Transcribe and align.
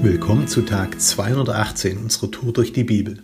Willkommen 0.00 0.46
zu 0.46 0.62
Tag 0.62 1.00
218 1.00 1.98
unserer 1.98 2.30
Tour 2.30 2.52
durch 2.52 2.72
die 2.72 2.84
Bibel. 2.84 3.18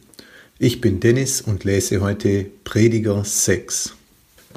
Ich 0.59 0.81
bin 0.81 0.99
Dennis 0.99 1.41
und 1.41 1.63
lese 1.63 2.01
heute 2.01 2.47
Prediger 2.65 3.25
6. 3.25 3.95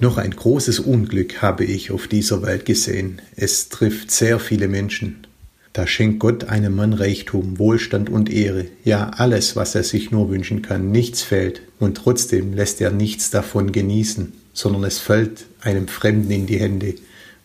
Noch 0.01 0.17
ein 0.17 0.31
großes 0.31 0.79
Unglück 0.79 1.43
habe 1.43 1.63
ich 1.63 1.91
auf 1.91 2.07
dieser 2.07 2.41
Welt 2.41 2.65
gesehen. 2.65 3.21
Es 3.35 3.69
trifft 3.69 4.09
sehr 4.09 4.39
viele 4.39 4.67
Menschen. 4.67 5.27
Da 5.73 5.85
schenkt 5.85 6.17
Gott 6.17 6.45
einem 6.45 6.75
Mann 6.75 6.93
Reichtum, 6.93 7.59
Wohlstand 7.59 8.09
und 8.09 8.31
Ehre, 8.31 8.65
ja 8.83 9.11
alles, 9.11 9.55
was 9.55 9.75
er 9.75 9.83
sich 9.83 10.09
nur 10.09 10.31
wünschen 10.31 10.63
kann, 10.63 10.89
nichts 10.89 11.21
fehlt, 11.21 11.61
und 11.79 11.97
trotzdem 11.97 12.53
lässt 12.53 12.81
er 12.81 12.89
nichts 12.89 13.29
davon 13.29 13.71
genießen, 13.71 14.33
sondern 14.53 14.85
es 14.85 14.97
fällt 14.97 15.45
einem 15.61 15.87
Fremden 15.87 16.31
in 16.31 16.47
die 16.47 16.59
Hände. 16.59 16.95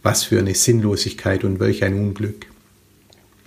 Was 0.02 0.24
für 0.24 0.38
eine 0.38 0.54
Sinnlosigkeit 0.54 1.44
und 1.44 1.60
welch 1.60 1.84
ein 1.84 1.94
Unglück. 1.94 2.46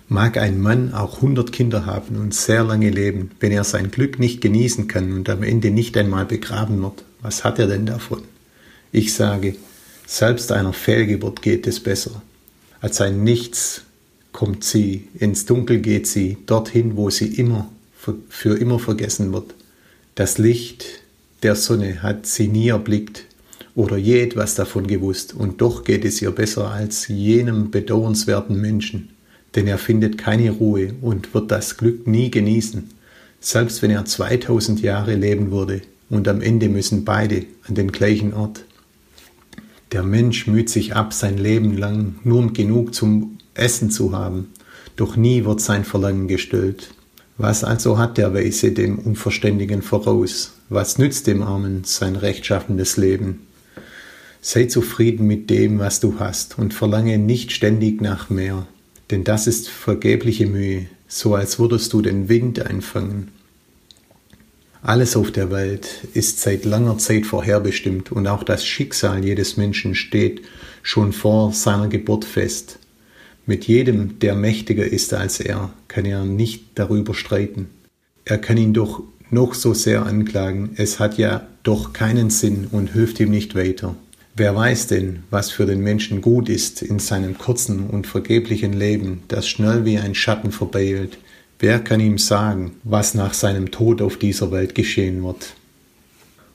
Mag 0.07 0.37
ein 0.37 0.61
Mann 0.61 0.93
auch 0.93 1.21
hundert 1.21 1.51
Kinder 1.51 1.87
haben 1.87 2.17
und 2.17 2.35
sehr 2.35 2.63
lange 2.63 2.91
leben, 2.91 3.31
wenn 3.39 3.51
er 3.51 3.63
sein 3.63 3.89
Glück 3.89 4.19
nicht 4.19 4.39
genießen 4.39 4.87
kann 4.87 5.11
und 5.13 5.27
am 5.29 5.41
Ende 5.41 5.71
nicht 5.71 5.97
einmal 5.97 6.25
begraben 6.25 6.79
wird, 6.83 7.03
was 7.21 7.43
hat 7.43 7.57
er 7.57 7.65
denn 7.65 7.87
davon? 7.87 8.21
Ich 8.91 9.15
sage, 9.15 9.55
selbst 10.05 10.51
einer 10.51 10.73
Fehlgeburt 10.73 11.41
geht 11.41 11.65
es 11.65 11.79
besser. 11.79 12.21
Als 12.81 13.01
ein 13.01 13.23
Nichts 13.23 13.81
kommt 14.31 14.63
sie, 14.63 15.07
ins 15.15 15.47
Dunkel 15.47 15.79
geht 15.79 16.05
sie, 16.05 16.37
dorthin, 16.45 16.95
wo 16.97 17.09
sie 17.09 17.33
immer, 17.33 17.71
für 18.29 18.57
immer 18.57 18.77
vergessen 18.77 19.33
wird. 19.33 19.55
Das 20.13 20.37
Licht 20.37 20.85
der 21.41 21.55
Sonne 21.55 22.03
hat 22.03 22.27
sie 22.27 22.47
nie 22.47 22.67
erblickt 22.67 23.25
oder 23.73 23.97
je 23.97 24.21
etwas 24.21 24.53
davon 24.53 24.85
gewusst, 24.85 25.33
und 25.33 25.61
doch 25.61 25.83
geht 25.83 26.05
es 26.05 26.21
ihr 26.21 26.31
besser 26.31 26.69
als 26.69 27.07
jenem 27.07 27.71
bedauernswerten 27.71 28.61
Menschen 28.61 29.14
denn 29.55 29.67
er 29.67 29.77
findet 29.77 30.17
keine 30.17 30.51
Ruhe 30.51 30.93
und 31.01 31.33
wird 31.33 31.49
das 31.49 31.77
Glück 31.77 32.07
nie 32.07 32.29
genießen, 32.29 32.89
selbst 33.39 33.81
wenn 33.81 33.91
er 33.91 34.05
2000 34.05 34.81
Jahre 34.81 35.15
leben 35.15 35.51
würde 35.51 35.81
und 36.09 36.27
am 36.27 36.41
Ende 36.41 36.69
müssen 36.69 37.05
beide 37.05 37.45
an 37.67 37.75
den 37.75 37.91
gleichen 37.91 38.33
Ort. 38.33 38.65
Der 39.91 40.03
Mensch 40.03 40.47
müht 40.47 40.69
sich 40.69 40.95
ab 40.95 41.13
sein 41.13 41.37
Leben 41.37 41.77
lang, 41.77 42.15
nur 42.23 42.39
um 42.39 42.53
genug 42.53 42.93
zum 42.93 43.37
Essen 43.53 43.91
zu 43.91 44.11
haben, 44.11 44.47
doch 44.97 45.15
nie 45.15 45.45
wird 45.45 45.61
sein 45.61 45.85
Verlangen 45.85 46.27
gestillt. 46.27 46.89
Was 47.37 47.63
also 47.63 47.97
hat 47.97 48.17
der 48.17 48.33
Weise 48.33 48.71
dem 48.71 48.99
Unverständigen 48.99 49.81
voraus? 49.81 50.53
Was 50.69 50.97
nützt 50.97 51.27
dem 51.27 51.43
Armen 51.43 51.83
sein 51.83 52.15
rechtschaffendes 52.15 52.97
Leben? 52.97 53.47
Sei 54.41 54.65
zufrieden 54.65 55.27
mit 55.27 55.49
dem, 55.49 55.79
was 55.79 55.99
du 55.99 56.19
hast, 56.19 56.57
und 56.57 56.73
verlange 56.73 57.17
nicht 57.17 57.51
ständig 57.51 58.01
nach 58.01 58.29
mehr 58.29 58.67
denn 59.11 59.23
das 59.23 59.47
ist 59.47 59.69
vergebliche 59.69 60.47
Mühe, 60.47 60.87
so 61.07 61.35
als 61.35 61.59
würdest 61.59 61.93
du 61.93 62.01
den 62.01 62.29
Wind 62.29 62.59
einfangen. 62.59 63.29
Alles 64.81 65.15
auf 65.15 65.31
der 65.31 65.49
Welt 65.49 66.07
ist 66.13 66.39
seit 66.41 66.63
langer 66.63 66.99
Zeit 66.99 67.25
vorherbestimmt 67.25 68.11
und 68.11 68.27
auch 68.27 68.43
das 68.43 68.65
Schicksal 68.65 69.25
jedes 69.25 69.57
Menschen 69.57 69.95
steht 69.95 70.41
schon 70.83 71.11
vor 71.11 71.53
seiner 71.53 71.87
Geburt 71.87 72.23
fest. 72.23 72.77
Mit 73.47 73.65
jedem, 73.65 74.19
der 74.19 74.35
mächtiger 74.35 74.85
ist 74.85 75.13
als 75.13 75.39
er, 75.39 75.73
kann 75.87 76.05
er 76.05 76.23
nicht 76.23 76.65
darüber 76.75 77.13
streiten. 77.13 77.67
Er 78.25 78.37
kann 78.37 78.57
ihn 78.57 78.73
doch 78.73 79.03
noch 79.31 79.55
so 79.55 79.73
sehr 79.73 80.05
anklagen, 80.05 80.71
es 80.75 80.99
hat 80.99 81.17
ja 81.17 81.47
doch 81.63 81.93
keinen 81.93 82.29
Sinn 82.29 82.67
und 82.71 82.93
hilft 82.93 83.19
ihm 83.19 83.31
nicht 83.31 83.55
weiter. 83.55 83.95
Wer 84.37 84.53
weiß 84.53 84.87
denn, 84.87 85.23
was 85.29 85.49
für 85.49 85.65
den 85.65 85.79
Menschen 85.79 86.19
gut 86.19 86.49
ist 86.49 86.81
in 86.81 86.99
seinem 86.99 87.37
kurzen 87.37 87.87
und 87.87 88.05
vergeblichen 88.05 88.73
Leben, 88.73 89.23
das 89.29 89.47
schnell 89.47 89.85
wie 89.85 89.97
ein 89.97 90.13
Schatten 90.13 90.51
verbeult? 90.51 91.17
Wer 91.57 91.79
kann 91.79 92.01
ihm 92.01 92.17
sagen, 92.17 92.73
was 92.83 93.13
nach 93.13 93.33
seinem 93.33 93.71
Tod 93.71 94.01
auf 94.01 94.17
dieser 94.17 94.51
Welt 94.51 94.75
geschehen 94.75 95.23
wird? 95.23 95.55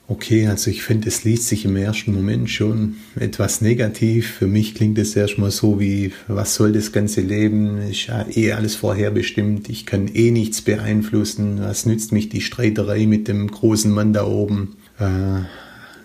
Okay, 0.07 0.45
also 0.45 0.69
ich 0.69 0.83
finde, 0.83 1.07
es 1.07 1.23
liest 1.23 1.47
sich 1.47 1.65
im 1.65 1.75
ersten 1.75 2.13
Moment 2.13 2.51
schon 2.51 2.97
etwas 3.19 3.61
negativ. 3.61 4.29
Für 4.29 4.45
mich 4.45 4.75
klingt 4.75 4.99
es 4.99 5.15
erstmal 5.15 5.49
so 5.49 5.79
wie, 5.79 6.11
was 6.27 6.53
soll 6.53 6.73
das 6.73 6.91
ganze 6.91 7.21
Leben? 7.21 7.81
Ist 7.89 8.07
ja 8.07 8.27
eh 8.29 8.51
alles 8.51 8.75
vorherbestimmt. 8.75 9.69
Ich 9.69 9.87
kann 9.87 10.07
eh 10.07 10.29
nichts 10.29 10.61
beeinflussen. 10.61 11.61
Was 11.61 11.87
nützt 11.87 12.11
mich 12.11 12.29
die 12.29 12.41
Streiterei 12.41 13.07
mit 13.07 13.27
dem 13.27 13.49
großen 13.49 13.89
Mann 13.89 14.13
da 14.13 14.27
oben? 14.27 14.75
Äh, 14.99 15.45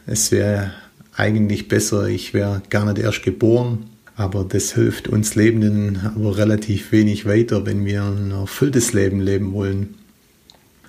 es 0.07 0.33
wäre 0.33 0.73
eigentlich 1.17 1.69
besser, 1.69 2.09
ich 2.09 2.35
wäre 2.35 2.63
gar 2.71 2.85
nicht 2.85 2.99
erst 2.99 3.23
geboren. 3.23 3.87
Aber 4.17 4.45
das 4.45 4.75
hilft 4.75 5.09
uns 5.09 5.35
Lebenden 5.35 6.01
aber 6.15 6.39
relativ 6.39 6.91
wenig 6.91 7.27
weiter, 7.27 7.67
wenn 7.67 7.85
wir 7.85 8.03
ein 8.03 8.31
erfülltes 8.31 8.95
Leben 8.95 9.21
leben 9.21 9.53
wollen. 9.53 9.95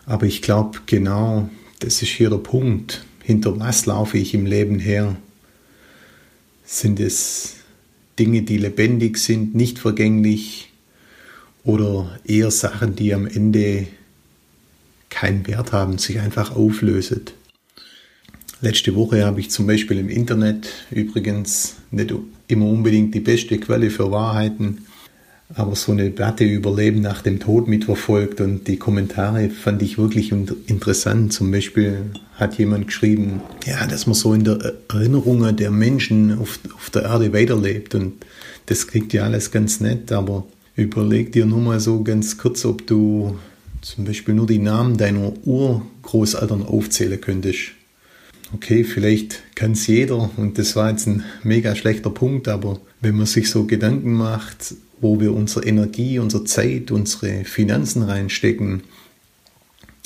Aber 0.06 0.26
ich 0.26 0.42
glaube, 0.42 0.80
genau 0.86 1.50
das 1.80 2.02
ist 2.02 2.10
hier 2.10 2.30
der 2.30 2.38
Punkt. 2.38 3.06
Hinter 3.22 3.60
was 3.60 3.86
laufe 3.86 4.18
ich 4.18 4.34
im 4.34 4.46
Leben 4.46 4.80
her? 4.80 5.18
Sind 6.64 7.02
es 7.02 7.56
Dinge, 8.18 8.44
die 8.44 8.58
lebendig 8.58 9.18
sind, 9.18 9.54
nicht 9.54 9.78
vergänglich 9.78 10.72
oder 11.66 12.18
eher 12.26 12.52
Sachen, 12.52 12.96
die 12.96 13.14
am 13.14 13.28
Ende 13.28 13.88
keinen 15.10 15.46
Wert 15.48 15.74
haben, 15.74 15.98
sich 15.98 16.20
einfach 16.22 16.56
auflösen? 16.56 17.26
Letzte 18.60 18.96
Woche 18.96 19.24
habe 19.24 19.40
ich 19.40 19.52
zum 19.52 19.68
Beispiel 19.68 20.00
im 20.00 20.10
Internet 20.10 20.68
übrigens 20.90 21.76
nicht 21.92 22.12
immer 22.48 22.66
unbedingt 22.66 23.14
die 23.14 23.20
beste 23.20 23.60
Quelle 23.60 23.92
für 23.92 24.12
Wahrheiten, 24.12 24.80
aber 25.54 25.76
so 25.76 25.92
eine 25.92 26.06
Debatte 26.06 26.44
über 26.44 26.76
Leben 26.76 27.02
nach 27.02 27.22
dem 27.22 27.40
Tod 27.40 27.68
mitverfolgt 27.68 28.42
und 28.42 28.68
die 28.68 28.78
Kommentare 28.78 29.52
fand 29.52 29.84
ich 29.84 30.00
wirklich 30.00 30.32
interessant. 30.32 31.34
Zum 31.34 31.52
Beispiel 31.52 31.98
hat 32.36 32.58
jemand 32.58 32.88
geschrieben, 32.88 33.42
ja, 33.68 33.86
dass 33.86 34.08
man 34.08 34.16
so 34.16 34.34
in 34.34 34.44
der 34.44 34.74
Erinnerung 34.90 35.56
der 35.56 35.70
Menschen 35.70 36.40
auf, 36.40 36.60
auf 36.76 36.90
der 36.90 37.04
Erde 37.04 37.34
weiterlebt 37.34 37.94
und 37.94 38.14
das 38.66 38.88
klingt 38.88 39.14
ja 39.14 39.24
alles 39.24 39.52
ganz 39.52 39.82
nett, 39.82 40.12
aber 40.12 40.48
überleg 40.76 41.32
dir 41.32 41.46
nur 41.46 41.62
mal 41.62 41.80
so 41.80 42.02
ganz 42.02 42.40
kurz, 42.40 42.66
ob 42.66 42.88
du 42.88 43.38
zum 43.82 44.06
Beispiel 44.06 44.34
nur 44.34 44.48
die 44.48 44.58
Namen 44.58 44.98
deiner 44.98 45.32
Urgroßeltern 45.46 46.64
aufzählen 46.64 47.22
könntest 47.22 47.77
okay, 48.54 48.84
vielleicht 48.84 49.56
kann 49.56 49.74
es 49.74 49.88
jeder 49.88 50.30
und 50.38 50.58
das 50.58 50.76
war 50.76 50.90
jetzt 50.90 51.08
ein 51.08 51.24
mega 51.44 51.76
schlechter 51.76 52.10
Punkt, 52.10 52.48
aber 52.48 52.80
wenn 53.02 53.16
man 53.16 53.26
sich 53.26 53.50
so 53.50 53.66
Gedanken 53.66 54.14
macht, 54.14 54.76
wo 55.00 55.20
wir 55.20 55.34
unsere 55.34 55.66
Energie, 55.66 56.20
unsere 56.20 56.44
Zeit, 56.46 56.92
unsere 56.92 57.46
Finanzen 57.46 58.04
reinstecken, 58.04 58.84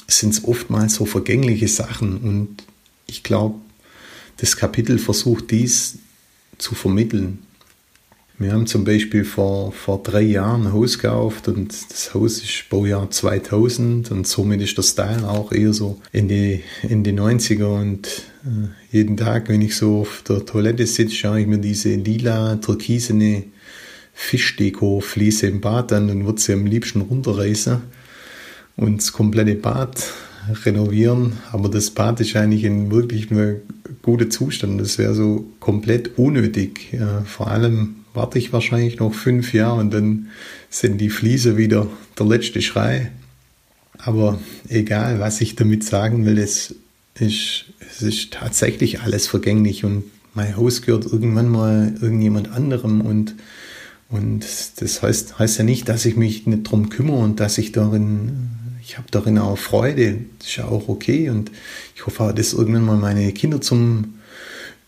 sind 0.07 0.34
es 0.34 0.44
oftmals 0.44 0.96
so 0.96 1.06
vergängliche 1.06 1.68
Sachen 1.68 2.18
und 2.18 2.63
ich 3.07 3.24
glaube, 3.24 3.59
das 4.38 4.57
Kapitel 4.57 4.97
versucht 4.97 5.51
dies 5.51 6.00
zu 6.57 6.75
vermitteln. 6.75 7.40
Wir 8.41 8.53
haben 8.53 8.66
zum 8.66 8.85
Beispiel 8.85 9.24
vor, 9.24 9.72
vor 9.72 10.02
drei 10.02 10.24
Jahren 10.24 10.66
ein 10.66 10.74
Haus 10.74 10.97
gekauft 10.97 11.47
und 11.47 11.72
das 11.91 12.16
Haus 12.16 12.40
ist 12.40 12.69
Baujahr 12.72 13.12
2000 13.12 14.09
und 14.09 14.25
somit 14.25 14.63
ist 14.63 14.75
der 14.75 14.81
Style 14.81 15.29
auch 15.29 15.52
eher 15.52 15.74
so 15.74 16.02
in 16.12 16.28
die, 16.28 16.63
in 16.81 17.03
die 17.03 17.13
90er 17.13 17.66
und 17.66 18.07
äh, 18.44 18.97
jeden 18.97 19.16
Tag, 19.16 19.47
wenn 19.47 19.62
ich 19.62 19.75
so 19.75 20.00
auf 20.00 20.24
der 20.28 20.44
Toilette 20.44 20.88
sitze, 20.88 21.13
schaue 21.13 21.41
ich 21.41 21.46
mir 21.46 21.59
diese 21.59 21.94
lila, 21.94 22.56
türkisene 22.56 23.44
Fischdeko-Fliese 24.16 25.46
im 25.46 25.62
Bad 25.62 25.94
an 25.94 26.09
und 26.09 26.25
würde 26.25 26.41
sie 26.41 26.53
am 26.53 26.66
liebsten 26.66 27.01
runterreißen 27.01 27.78
und 28.75 28.97
das 28.97 29.13
komplette 29.13 29.53
Bad 29.53 30.03
renovieren. 30.66 31.34
Aber 31.51 31.69
das 31.69 31.91
Bad 31.91 32.19
ist 32.19 32.35
eigentlich 32.35 32.63
in 32.63 32.90
wirklich 32.90 33.30
einem 33.30 33.57
guten 34.01 34.31
Zustand. 34.31 34.81
Das 34.81 34.97
wäre 34.97 35.13
so 35.13 35.46
komplett 35.59 36.18
unnötig. 36.18 36.91
Ja, 36.91 37.22
vor 37.24 37.46
allem 37.51 38.00
warte 38.14 38.38
ich 38.38 38.54
wahrscheinlich 38.54 39.00
noch 39.00 39.13
fünf 39.13 39.54
Jahre 39.54 39.80
und 39.80 39.94
dann 39.94 40.28
sind 40.69 41.00
die 41.00 41.10
Fliese 41.10 41.58
wieder 41.58 41.88
der 42.18 42.25
letzte 42.25 42.62
Schrei. 42.62 43.12
Aber 43.98 44.40
egal, 44.68 45.19
was 45.19 45.42
ich 45.42 45.56
damit 45.56 45.84
sagen 45.84 46.25
will, 46.25 46.38
es 46.38 46.75
ist, 47.16 47.66
es 47.80 48.02
ist 48.02 48.34
tatsächlich 48.34 49.02
alles 49.02 49.28
vergänglich 49.28 49.84
und 49.86 50.04
mein 50.34 50.56
Haus 50.56 50.81
gehört 50.81 51.06
irgendwann 51.06 51.50
mal 51.50 51.94
irgendjemand 52.02 52.52
anderem 52.52 53.02
und, 53.02 53.36
und 54.10 54.46
das 54.78 55.02
heißt, 55.02 55.40
heißt 55.40 55.57
ja 55.60 55.64
nicht, 55.64 55.90
dass 55.90 56.06
ich 56.06 56.16
mich 56.16 56.48
nicht 56.48 56.64
drum 56.64 56.90
kümmere 56.90 57.18
und 57.18 57.40
dass 57.40 57.57
ich 57.57 57.74
darin, 57.74 58.50
ich 58.81 58.98
habe 58.98 59.07
darin 59.12 59.38
auch 59.38 59.57
Freude, 59.57 60.19
das 60.40 60.48
ist 60.48 60.56
ja 60.56 60.66
auch 60.66 60.88
okay 60.88 61.30
und 61.30 61.52
ich 61.96 62.06
hoffe, 62.06 62.34
dass 62.36 62.54
irgendwann 62.54 62.86
mal 62.86 62.98
meine 62.98 63.31
Kinder 63.34 63.62
zum 63.62 64.16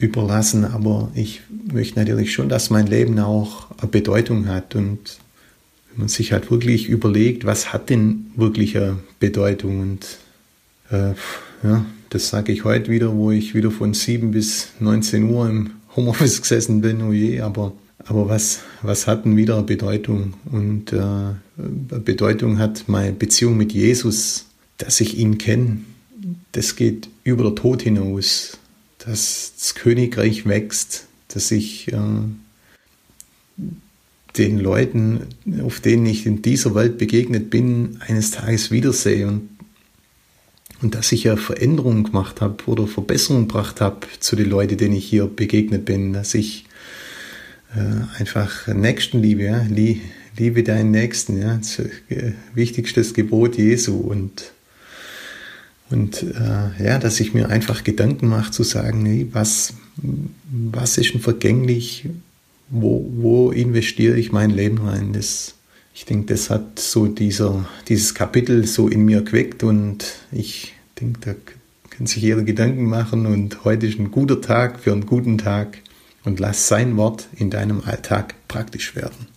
überlassen, 0.04 0.66
aber 0.66 1.12
ich 1.16 1.42
möchte 1.72 2.00
natürlich 2.00 2.34
schon, 2.34 2.50
dass 2.50 2.70
mein 2.70 2.88
Leben 2.88 3.18
auch 3.20 3.68
eine 3.78 3.88
Bedeutung 3.90 4.48
hat 4.48 4.76
und 4.76 5.18
wenn 5.92 6.00
man 6.02 6.08
sich 6.08 6.32
halt 6.32 6.52
wirklich 6.52 6.90
überlegt, 6.90 7.46
was 7.46 7.72
hat 7.74 7.90
denn 7.90 8.32
wirklich 8.36 8.78
eine 8.78 9.00
Bedeutung 9.20 9.82
und 9.82 10.06
äh, 10.92 11.14
ja, 11.64 11.86
das 12.10 12.30
sage 12.30 12.52
ich 12.52 12.64
heute 12.64 12.92
wieder, 12.92 13.16
wo 13.16 13.32
ich 13.32 13.56
wieder 13.56 13.72
von 13.72 13.94
7 13.94 14.32
bis 14.32 14.70
19 14.80 15.30
Uhr 15.30 15.50
im 15.50 15.72
Homeoffice 15.96 16.42
gesessen 16.44 16.82
bin, 16.82 17.02
oh 17.02 17.14
je, 17.14 17.42
aber 17.42 17.74
Aber 18.06 18.28
was, 18.28 18.60
was 18.82 19.08
hat 19.08 19.24
denn 19.24 19.38
wieder 19.38 19.64
Bedeutung? 19.64 20.34
Und 20.52 20.92
äh, 20.92 21.00
Bedeutung 21.56 22.58
hat 22.60 22.84
meine 22.88 23.14
Beziehung 23.14 23.56
mit 23.56 23.72
Jesus, 23.72 24.46
dass 24.78 25.00
ich 25.00 25.18
ihn 25.18 25.38
kenne. 25.38 25.78
Das 26.52 26.76
geht 26.76 27.08
über 27.24 27.46
den 27.46 27.56
Tod 27.56 27.82
hinaus, 27.82 28.58
dass 29.06 29.54
das 29.58 29.76
Königreich 29.76 30.46
wächst, 30.46 31.08
dass 31.30 31.52
ich 31.52 31.92
äh, 31.92 31.98
den 34.38 34.60
Leuten, 34.60 35.22
auf 35.64 35.80
denen 35.80 36.06
ich 36.06 36.26
in 36.26 36.42
dieser 36.42 36.74
Welt 36.76 36.98
begegnet 36.98 37.50
bin, 37.50 38.00
eines 38.08 38.32
Tages 38.32 38.72
wiedersehe 38.72 39.28
und, 39.28 39.50
und 40.82 40.96
dass 40.96 41.12
ich 41.12 41.26
ja 41.26 41.36
Veränderungen 41.36 42.04
gemacht 42.04 42.42
habe 42.42 42.64
oder 42.66 42.88
Verbesserungen 42.88 43.48
gebracht 43.48 43.82
habe 43.82 44.08
zu 44.20 44.36
den 44.36 44.50
Leuten, 44.50 44.78
denen 44.78 44.96
ich 44.96 45.06
hier 45.06 45.28
begegnet 45.28 45.86
bin, 45.86 46.14
dass 46.14 46.34
ich 46.34 46.66
äh, 47.76 48.20
einfach 48.20 48.68
Nächstenliebe, 48.68 49.44
ja, 49.44 49.66
liebe 50.38 50.64
deinen 50.64 50.92
Nächsten, 50.92 51.40
ja, 51.40 51.58
das 51.58 51.80
äh, 51.80 52.34
wichtigstes 52.54 53.14
Gebot 53.14 53.58
Jesu 53.58 53.98
und 53.98 54.53
und 55.94 56.24
äh, 56.24 56.84
ja, 56.84 56.98
dass 57.00 57.20
ich 57.20 57.34
mir 57.34 57.50
einfach 57.50 57.84
Gedanken 57.84 58.28
mache 58.28 58.52
zu 58.52 58.64
sagen, 58.64 59.04
nee, 59.04 59.28
was, 59.32 59.76
was 60.52 60.98
ist 60.98 61.14
denn 61.14 61.22
vergänglich, 61.22 62.10
wo, 62.70 63.10
wo 63.16 63.52
investiere 63.52 64.18
ich 64.18 64.32
mein 64.32 64.50
Leben 64.50 64.80
rein? 64.80 65.14
Das, 65.14 65.56
ich 65.94 66.06
denke, 66.06 66.34
das 66.34 66.50
hat 66.50 66.80
so 66.80 67.08
dieser, 67.08 67.70
dieses 67.88 68.16
Kapitel 68.16 68.66
so 68.66 68.88
in 68.88 69.06
mir 69.06 69.22
geweckt 69.22 69.64
und 69.64 70.06
ich 70.32 70.74
denke, 71.00 71.20
da 71.22 71.36
kann 71.92 72.08
sich 72.08 72.24
jeder 72.24 72.42
Gedanken 72.42 72.86
machen 72.86 73.28
und 73.28 73.64
heute 73.64 73.86
ist 73.86 74.00
ein 74.00 74.12
guter 74.12 74.42
Tag 74.42 74.80
für 74.80 74.92
einen 74.92 75.06
guten 75.06 75.38
Tag 75.38 75.78
und 76.26 76.40
lass 76.40 76.68
sein 76.68 76.98
Wort 76.98 77.28
in 77.36 77.52
deinem 77.52 77.82
Alltag 77.82 78.34
praktisch 78.48 78.96
werden. 78.96 79.33